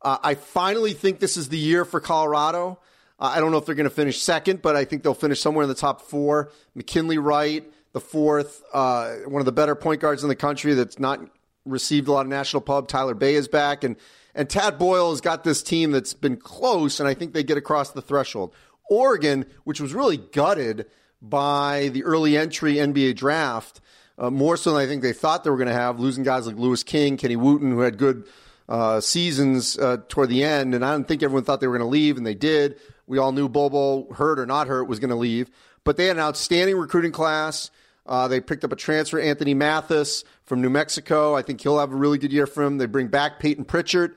[0.00, 2.80] Uh, I finally think this is the year for Colorado.
[3.18, 5.40] Uh, I don't know if they're going to finish second, but I think they'll finish
[5.40, 6.50] somewhere in the top four.
[6.74, 10.98] McKinley Wright, the fourth, uh, one of the better point guards in the country that's
[10.98, 11.20] not
[11.64, 12.88] received a lot of national pub.
[12.88, 13.96] Tyler Bey is back, and
[14.34, 17.58] and Tad Boyle has got this team that's been close, and I think they get
[17.58, 18.54] across the threshold.
[18.90, 20.86] Oregon, which was really gutted
[21.20, 23.80] by the early entry NBA draft,
[24.18, 26.46] uh, more so than I think they thought they were going to have, losing guys
[26.46, 28.24] like Louis King, Kenny Wooten, who had good
[28.68, 30.74] uh, seasons uh, toward the end.
[30.74, 32.78] And I don't think everyone thought they were going to leave, and they did.
[33.06, 35.50] We all knew Bol Bol, hurt or not hurt, was going to leave.
[35.84, 37.70] But they had an outstanding recruiting class.
[38.06, 41.34] Uh, they picked up a transfer, Anthony Mathis from New Mexico.
[41.34, 42.78] I think he'll have a really good year for him.
[42.78, 44.16] They bring back Payton Pritchard.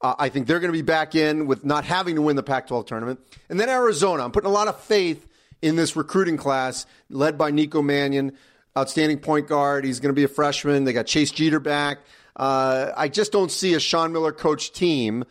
[0.00, 2.42] Uh, I think they're going to be back in with not having to win the
[2.42, 3.20] Pac 12 tournament.
[3.48, 4.24] And then Arizona.
[4.24, 5.26] I'm putting a lot of faith
[5.62, 8.36] in this recruiting class led by Nico Mannion,
[8.76, 9.84] outstanding point guard.
[9.84, 10.84] He's going to be a freshman.
[10.84, 11.98] They got Chase Jeter back.
[12.36, 15.24] Uh, I just don't see a Sean Miller coach team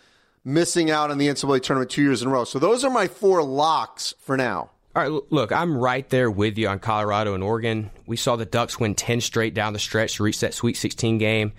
[0.43, 2.43] missing out on the NCAA tournament two years in a row.
[2.43, 4.71] So those are my four locks for now.
[4.95, 7.89] All right, look, I'm right there with you on Colorado and Oregon.
[8.05, 11.17] We saw the Ducks win 10 straight down the stretch to reach that Sweet 16
[11.17, 11.53] game.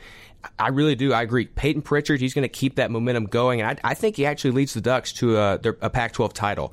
[0.56, 1.12] I really do.
[1.12, 1.46] I agree.
[1.46, 4.52] Payton Pritchard, he's going to keep that momentum going, and I, I think he actually
[4.52, 6.72] leads the Ducks to a, a Pac-12 title.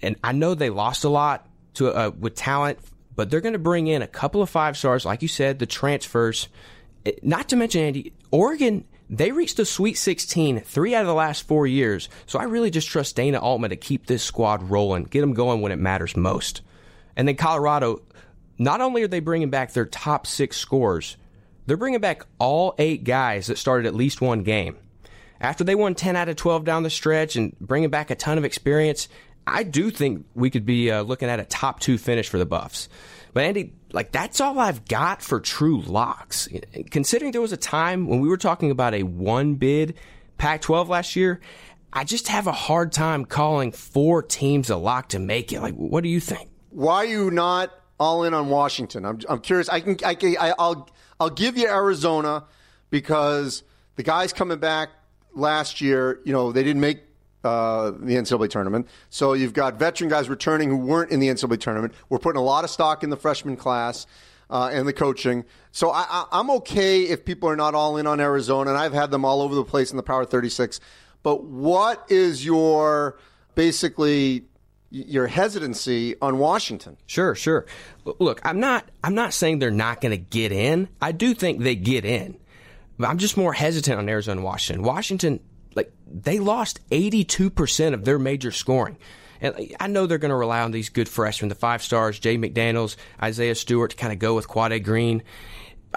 [0.00, 2.78] And I know they lost a lot to uh, with talent,
[3.16, 5.66] but they're going to bring in a couple of five stars, like you said, the
[5.66, 6.48] transfers.
[7.22, 11.46] Not to mention, Andy, Oregon they reached the Sweet 16 three out of the last
[11.46, 15.20] four years, so I really just trust Dana Altman to keep this squad rolling, get
[15.20, 16.62] them going when it matters most.
[17.16, 18.02] And then Colorado,
[18.56, 21.16] not only are they bringing back their top six scores,
[21.66, 24.76] they're bringing back all eight guys that started at least one game.
[25.40, 28.38] After they won 10 out of 12 down the stretch and bringing back a ton
[28.38, 29.08] of experience,
[29.46, 32.46] I do think we could be uh, looking at a top two finish for the
[32.46, 32.88] Buffs.
[33.32, 36.48] But Andy, like that's all I've got for true locks.
[36.90, 39.94] Considering there was a time when we were talking about a one bid
[40.38, 41.40] Pac 12 last year,
[41.92, 45.60] I just have a hard time calling four teams a lock to make it.
[45.60, 46.50] Like, what do you think?
[46.70, 49.04] Why are you not all in on Washington?
[49.04, 49.68] I'm, I'm curious.
[49.68, 50.88] I can, I can, I, I'll,
[51.18, 52.44] I'll give you Arizona
[52.90, 53.64] because
[53.96, 54.90] the guys coming back
[55.34, 57.02] last year, you know, they didn't make
[57.44, 58.86] uh, the NCAA tournament.
[59.08, 61.94] So you've got veteran guys returning who weren't in the NCAA tournament.
[62.08, 64.06] We're putting a lot of stock in the freshman class.
[64.48, 65.44] Uh, and the coaching.
[65.70, 69.12] So I, am okay if people are not all in on Arizona, and I've had
[69.12, 70.80] them all over the place in the Power 36.
[71.22, 73.16] But what is your
[73.54, 74.46] basically
[74.90, 76.96] your hesitancy on Washington?
[77.06, 77.66] Sure, sure.
[78.04, 80.88] Look, I'm not I'm not saying they're not going to get in.
[81.00, 82.36] I do think they get in.
[82.98, 84.82] I'm just more hesitant on Arizona and Washington.
[84.82, 85.40] Washington
[85.74, 88.98] like they lost 82% of their major scoring.
[89.40, 92.36] And I know they're going to rely on these good freshmen, the five stars, Jay
[92.36, 95.22] McDaniels, Isaiah Stewart to kind of go with Quade Green.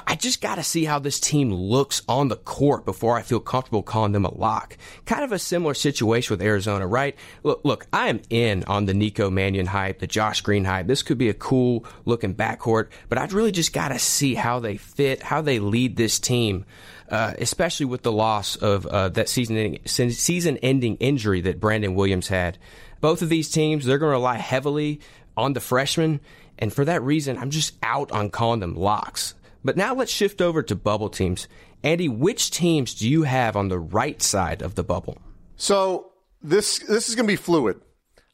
[0.08, 3.40] I just got to see how this team looks on the court before I feel
[3.40, 4.76] comfortable calling them a lock.
[5.06, 7.16] Kind of a similar situation with Arizona, right?
[7.44, 10.88] Look, look, I am in on the Nico Mannion hype, the Josh Green hype.
[10.88, 14.60] This could be a cool looking backcourt, but I'd really just got to see how
[14.60, 16.66] they fit, how they lead this team
[17.14, 22.28] uh, especially with the loss of uh, that season season ending injury that Brandon Williams
[22.28, 22.58] had.
[23.02, 25.00] Both of these teams, they're going to rely heavily
[25.38, 26.22] on the freshmen,
[26.58, 29.36] and for that reason, I'm just out on calling them locks.
[29.64, 31.48] But now let's shift over to bubble teams.
[31.84, 35.20] Andy, which teams do you have on the right side of the bubble?
[35.56, 37.80] So this this is going to be fluid.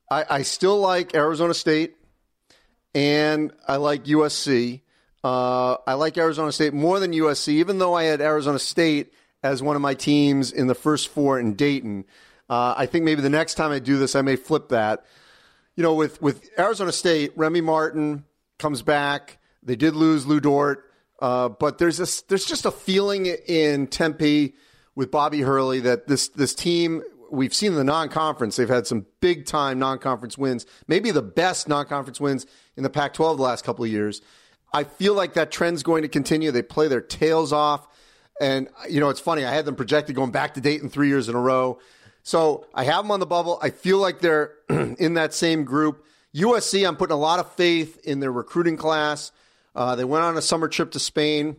[0.10, 1.96] I, I still like Arizona State,
[2.96, 4.84] and I like USC.
[5.24, 9.62] Uh, I like Arizona State more than USC, even though I had Arizona State as
[9.62, 12.06] one of my teams in the first four in Dayton.
[12.50, 15.06] Uh, I think maybe the next time I do this, I may flip that.
[15.76, 18.26] You know, with, with Arizona State, Remy Martin
[18.58, 19.40] comes back.
[19.64, 24.56] They did lose Lu Dort, uh, but there's this, there's just a feeling in Tempe
[24.96, 27.02] with Bobby Hurley that this this team
[27.32, 31.70] we've seen in the non-conference they've had some big time non-conference wins, maybe the best
[31.70, 34.22] non-conference wins in the Pac-12 the last couple of years.
[34.74, 36.52] I feel like that trend's going to continue.
[36.52, 37.88] They play their tails off.
[38.40, 39.44] And, you know, it's funny.
[39.44, 41.80] I had them projected going back to Dayton three years in a row.
[42.24, 43.60] So I have them on the bubble.
[43.62, 46.06] I feel like they're in that same group.
[46.36, 49.32] USC, I'm putting a lot of faith in their recruiting class.
[49.76, 51.58] Uh, they went on a summer trip to Spain.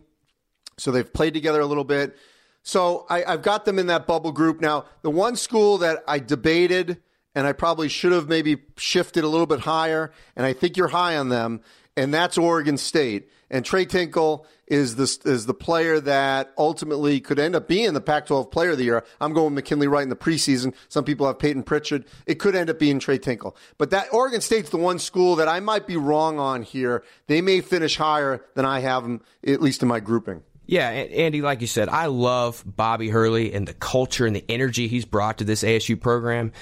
[0.77, 2.15] So they've played together a little bit.
[2.63, 4.61] So I, I've got them in that bubble group.
[4.61, 7.01] Now, the one school that I debated
[7.33, 10.89] and I probably should have maybe shifted a little bit higher, and I think you're
[10.89, 11.61] high on them,
[11.95, 13.29] and that's Oregon State.
[13.49, 17.99] And Tres Tinkle is the, is the player that ultimately could end up being the
[17.99, 19.03] Pac 12 player of the year.
[19.19, 20.73] I'm going McKinley Wright in the preseason.
[20.87, 22.05] Some people have Payton Pritchard.
[22.25, 23.57] It could end up being Tres Tinkle.
[23.77, 27.03] But that Oregon State's the one school that I might be wrong on here.
[27.27, 30.43] They may finish higher than I have them, at least in my grouping.
[30.65, 34.87] Yeah, Andy, like you said, I love Bobby Hurley and the culture and the energy
[34.87, 36.53] he's brought to this ASU program.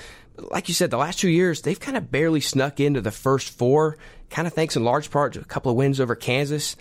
[0.51, 3.49] Like you said, the last two years, they've kind of barely snuck into the first
[3.49, 3.97] four
[4.29, 6.75] kind of thanks in large part to a couple of wins over Kansas.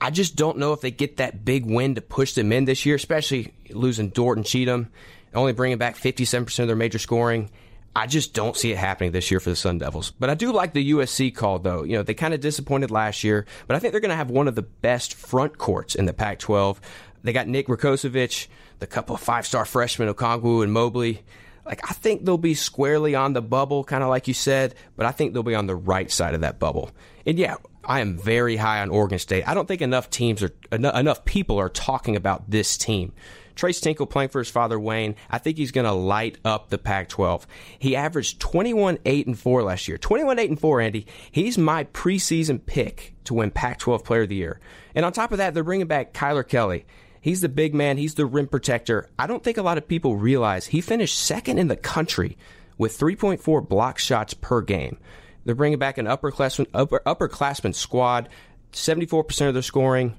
[0.00, 2.84] I just don't know if they get that big win to push them in this
[2.84, 4.88] year, especially losing Dort and Cheatham,
[5.32, 7.50] only bringing back 57% of their major scoring.
[7.94, 10.10] I just don't see it happening this year for the Sun Devils.
[10.10, 11.84] But I do like the USC call, though.
[11.84, 14.30] You know, they kind of disappointed last year, but I think they're going to have
[14.30, 16.80] one of the best front courts in the Pac 12.
[17.22, 21.22] They got Nick Rakocevic, the couple of five star freshmen, Okongwu and Mobley.
[21.64, 25.06] Like, I think they'll be squarely on the bubble, kind of like you said, but
[25.06, 26.90] I think they'll be on the right side of that bubble.
[27.24, 29.46] And yeah, I am very high on Oregon State.
[29.46, 33.12] I don't think enough teams are, enough people are talking about this team.
[33.54, 36.78] Tres Tinkle playing for his father Wayne, I think he's going to light up the
[36.78, 37.44] Pac-12.
[37.78, 39.98] He averaged 21 8 and 4 last year.
[39.98, 41.06] 21 8 and 4, Andy.
[41.30, 44.60] He's my preseason pick to win Pac-12 Player of the Year.
[44.94, 46.86] And on top of that, they're bringing back Kylor Kelley.
[47.22, 47.96] He's the big man.
[47.96, 49.08] He's the rim protector.
[49.18, 52.36] I don't think a lot of people realize he finished second in the country
[52.76, 54.98] with 3.4 block shots per game.
[55.44, 58.28] They're bringing back an upperclassman, upper, upperclassman squad,
[58.72, 60.18] 74% of their scoring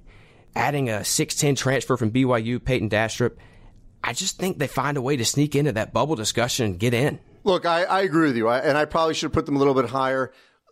[0.55, 3.35] adding a 6'10 transfer from BYU, Payton Dastrup.
[4.03, 6.93] I just think they find a way to sneak into that bubble discussion and get
[6.93, 7.19] in.
[7.43, 9.59] Look, I, I agree with you, I, and I probably should have put them a
[9.59, 10.31] little bit higher.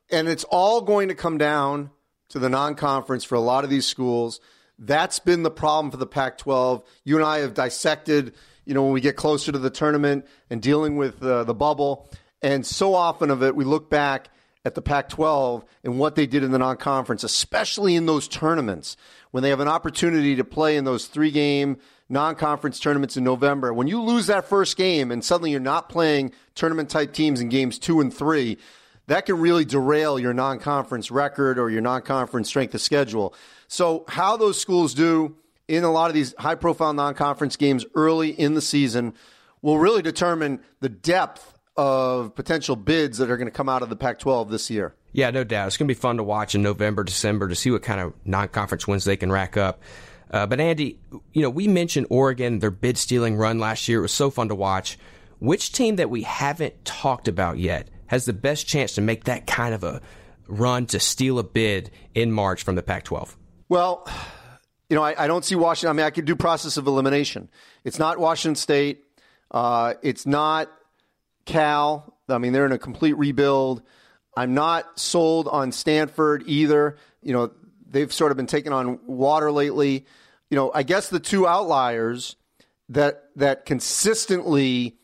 [0.10, 1.92] And it's all going to come down
[2.30, 4.40] to the non conference for a lot of these schools.
[4.84, 6.84] That's been the problem for the Pac 12.
[7.04, 8.34] You and I have dissected,
[8.66, 12.10] you know, when we get closer to the tournament and dealing with uh, the bubble.
[12.42, 14.30] And so often of it, we look back
[14.66, 18.28] at the Pac 12 and what they did in the non conference, especially in those
[18.28, 18.98] tournaments
[19.30, 21.78] when they have an opportunity to play in those three game
[22.10, 23.72] non conference tournaments in November.
[23.72, 27.50] When you lose that first game and suddenly you're not playing tournament type teams in
[27.50, 28.58] games two and three,
[29.12, 33.34] that can really derail your non conference record or your non conference strength of schedule.
[33.68, 35.36] So, how those schools do
[35.68, 39.14] in a lot of these high profile non conference games early in the season
[39.62, 43.90] will really determine the depth of potential bids that are going to come out of
[43.90, 44.96] the Pac 12 this year.
[45.12, 45.68] Yeah, no doubt.
[45.68, 48.14] It's going to be fun to watch in November, December to see what kind of
[48.24, 49.82] non conference wins they can rack up.
[50.30, 51.00] Uh, but Andy,
[51.34, 54.00] you know, we mentioned Oregon, their bid stealing run last year.
[54.00, 54.98] It was so fun to watch.
[55.40, 59.48] Which team that we haven't talked about yet has the best chance to make that
[59.48, 60.02] kind of a
[60.46, 63.38] run to steal a bid in March from the Pac 12?
[63.70, 64.06] Well,
[64.90, 65.92] you know, I, I, don't see Washington.
[65.92, 67.48] I mean, I could do process of elimination.
[67.86, 69.06] It's not Washington State.
[69.50, 70.70] Uh, it's not
[71.46, 72.14] Cal.
[72.28, 73.82] I mean, they're in a complete rebuild.
[74.36, 76.98] I'm not sold on Stanford either.
[77.24, 77.52] You know,
[77.90, 80.06] they've sort of been taking on water lately.
[80.50, 82.36] You know, I guess the two outliers
[82.90, 84.98] that that consistently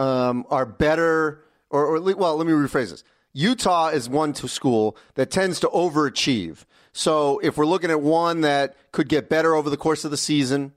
[0.00, 1.45] um, are better,
[1.76, 3.04] or, or well, let me rephrase this.
[3.32, 6.64] Utah is one to school that tends to overachieve.
[6.92, 10.16] So if we're looking at one that could get better over the course of the
[10.16, 10.72] season,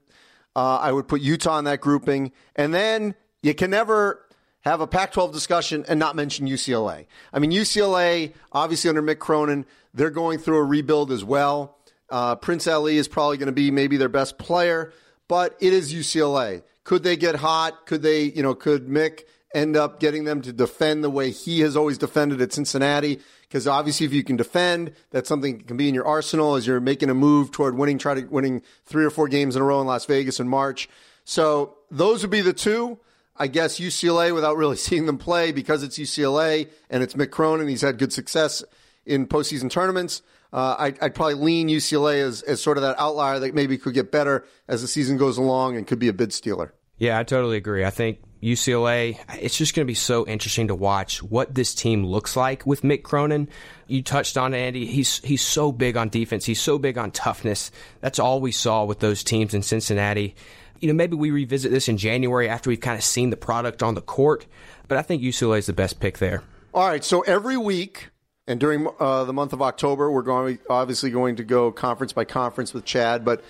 [0.54, 2.32] uh, I would put Utah in that grouping.
[2.54, 4.26] And then you can never
[4.60, 7.06] have a Pac 12 discussion and not mention UCLA.
[7.32, 11.78] I mean, UCLA, obviously under Mick Cronin, they're going through a rebuild as well.
[12.10, 14.92] Uh, Prince Ali is probably going to be maybe their best player,
[15.28, 16.62] but it is UCLA.
[16.84, 17.86] Could they get hot?
[17.86, 19.22] Could they, you know, could Mick
[19.54, 23.20] end up getting them to defend the way he has always defended at Cincinnati?
[23.42, 26.66] Because obviously, if you can defend, that's something that can be in your arsenal as
[26.66, 29.64] you're making a move toward winning, try to winning three or four games in a
[29.64, 30.88] row in Las Vegas in March.
[31.24, 32.98] So those would be the two.
[33.36, 37.68] I guess UCLA without really seeing them play because it's UCLA and it's Mick Cronin.
[37.68, 38.62] He's had good success
[39.06, 40.22] in postseason tournaments.
[40.52, 43.94] Uh, I'd, I'd, probably lean UCLA as, as sort of that outlier that maybe could
[43.94, 46.74] get better as the season goes along and could be a bid stealer.
[46.98, 47.84] Yeah, I totally agree.
[47.84, 52.04] I think UCLA, it's just going to be so interesting to watch what this team
[52.04, 53.48] looks like with Mick Cronin.
[53.86, 54.86] You touched on it, Andy.
[54.86, 56.44] He's he's so big on defense.
[56.44, 57.70] He's so big on toughness.
[58.00, 60.34] That's all we saw with those teams in Cincinnati
[60.80, 63.82] you know, maybe we revisit this in January after we've kind of seen the product
[63.82, 64.46] on the court.
[64.88, 66.42] But I think UCLA is the best pick there.
[66.74, 67.04] All right.
[67.04, 68.08] So every week
[68.46, 72.24] and during uh, the month of October, we're going obviously going to go conference by
[72.24, 73.24] conference with Chad.
[73.24, 73.44] But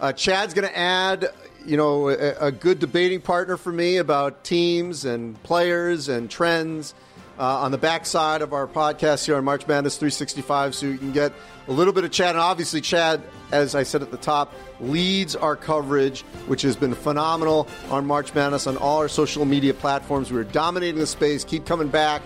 [0.00, 1.28] uh, Chad's going to add,
[1.66, 6.94] you know, a, a, good debating partner for me about teams and players and trends
[7.38, 11.12] uh, on the backside of our podcast here on March Madness 365, so you can
[11.12, 11.32] get
[11.68, 12.30] a little bit of Chad.
[12.30, 16.94] And obviously, Chad, as I said at the top, leads our coverage, which has been
[16.94, 20.32] phenomenal on March Madness on all our social media platforms.
[20.32, 21.44] We're dominating the space.
[21.44, 22.22] Keep coming back,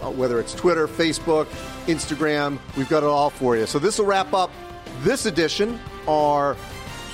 [0.00, 1.46] uh, whether it's Twitter, Facebook,
[1.86, 2.58] Instagram.
[2.76, 3.66] We've got it all for you.
[3.66, 4.50] So this will wrap up
[5.02, 5.78] this edition,
[6.08, 6.56] our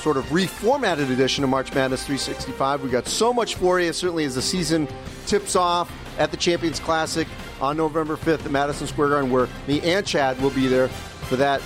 [0.02, 2.82] sort of reformatted edition of March Madness 365.
[2.82, 4.88] We got so much for you, certainly as the season
[5.26, 7.28] tips off at the Champions Classic
[7.60, 11.36] on November 5th at Madison Square Garden, where me and Chad will be there for
[11.36, 11.62] that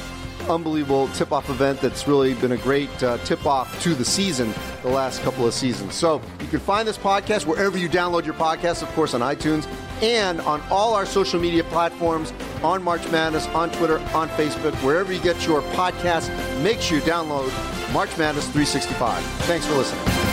[0.51, 4.53] unbelievable tip off event that's really been a great uh, tip off to the season
[4.83, 5.95] the last couple of seasons.
[5.95, 9.67] So you can find this podcast wherever you download your podcasts, of course, on iTunes
[10.03, 12.33] and on all our social media platforms
[12.63, 16.31] on March Madness, on Twitter, on Facebook, wherever you get your podcast.
[16.63, 17.53] Make sure you download
[17.93, 19.23] March Madness 365.
[19.23, 20.27] Thanks for listening.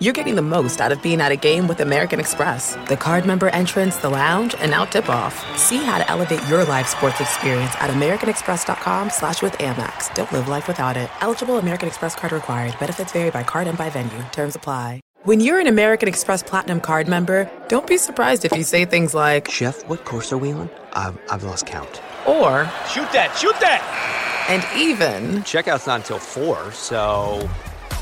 [0.00, 2.76] you're getting the most out of being at a game with American Express.
[2.88, 5.34] The card member entrance, the lounge, and now tip-off.
[5.58, 10.14] See how to elevate your live sports experience at americanexpress.com slash with Amex.
[10.14, 11.10] Don't live life without it.
[11.20, 12.74] Eligible American Express card required.
[12.78, 14.24] Benefits vary by card and by venue.
[14.30, 15.00] Terms apply.
[15.24, 19.14] When you're an American Express Platinum card member, don't be surprised if you say things
[19.14, 20.70] like, Chef, what course are we on?
[20.92, 22.00] I've, I've lost count.
[22.24, 24.46] Or, Shoot that, shoot that!
[24.48, 27.50] And even, Checkout's not until 4, so...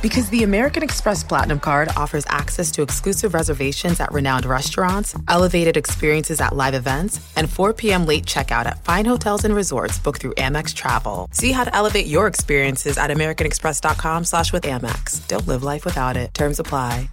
[0.03, 5.77] Because the American Express Platinum Card offers access to exclusive reservations at renowned restaurants, elevated
[5.77, 8.07] experiences at live events, and 4 p.m.
[8.07, 11.29] late checkout at fine hotels and resorts booked through Amex Travel.
[11.33, 15.27] See how to elevate your experiences at americanexpress.com slash with Amex.
[15.29, 16.35] Don't live life without it.
[16.35, 17.09] Terms apply.